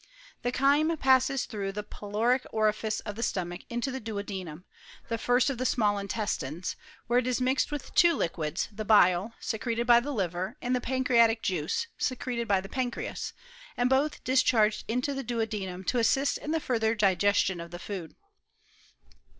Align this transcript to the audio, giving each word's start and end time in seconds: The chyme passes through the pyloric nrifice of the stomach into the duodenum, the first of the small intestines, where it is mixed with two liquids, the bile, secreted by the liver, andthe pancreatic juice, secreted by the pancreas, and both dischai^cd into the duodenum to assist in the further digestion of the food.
The 0.41 0.51
chyme 0.51 0.97
passes 0.97 1.45
through 1.45 1.73
the 1.73 1.83
pyloric 1.83 2.47
nrifice 2.51 3.01
of 3.05 3.15
the 3.15 3.21
stomach 3.21 3.61
into 3.69 3.91
the 3.91 3.99
duodenum, 3.99 4.65
the 5.09 5.19
first 5.19 5.47
of 5.51 5.59
the 5.59 5.63
small 5.67 5.99
intestines, 5.99 6.75
where 7.05 7.19
it 7.19 7.27
is 7.27 7.39
mixed 7.39 7.71
with 7.71 7.93
two 7.93 8.15
liquids, 8.15 8.67
the 8.71 8.83
bile, 8.83 9.35
secreted 9.39 9.85
by 9.85 9.99
the 9.99 10.11
liver, 10.11 10.57
andthe 10.59 10.81
pancreatic 10.81 11.43
juice, 11.43 11.85
secreted 11.99 12.47
by 12.47 12.59
the 12.59 12.67
pancreas, 12.67 13.33
and 13.77 13.91
both 13.91 14.23
dischai^cd 14.23 14.83
into 14.87 15.13
the 15.13 15.21
duodenum 15.23 15.83
to 15.83 15.99
assist 15.99 16.39
in 16.39 16.49
the 16.49 16.59
further 16.59 16.95
digestion 16.95 17.59
of 17.61 17.69
the 17.69 17.77
food. 17.77 18.15